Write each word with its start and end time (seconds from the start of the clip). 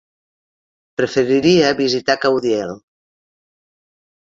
Preferiria 1.01 1.75
visitar 1.83 2.17
Caudiel. 2.25 2.75